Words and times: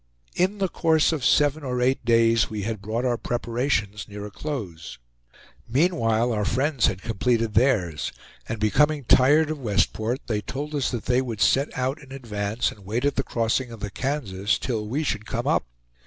In 0.33 0.57
the 0.57 0.67
course 0.67 1.11
of 1.11 1.23
seven 1.23 1.63
or 1.63 1.79
eight 1.79 2.03
days 2.03 2.49
we 2.49 2.63
had 2.63 2.81
brought 2.81 3.05
our 3.05 3.17
preparations 3.17 4.07
near 4.09 4.21
to 4.21 4.25
a 4.25 4.31
close. 4.31 4.97
Meanwhile 5.69 6.31
our 6.33 6.43
friends 6.43 6.87
had 6.87 7.03
completed 7.03 7.53
theirs, 7.53 8.11
and 8.49 8.59
becoming 8.59 9.03
tired 9.03 9.51
of 9.51 9.59
Westport, 9.59 10.21
they 10.25 10.41
told 10.41 10.73
us 10.73 10.89
that 10.89 11.05
they 11.05 11.21
would 11.21 11.39
set 11.39 11.69
out 11.77 12.01
in 12.01 12.11
advance 12.11 12.71
and 12.71 12.83
wait 12.83 13.05
at 13.05 13.15
the 13.15 13.21
crossing 13.21 13.69
of 13.71 13.79
the 13.79 13.91
Kansas 13.91 14.57
till 14.57 14.87
we 14.87 15.03
should 15.03 15.27
come 15.27 15.45
up. 15.45 15.65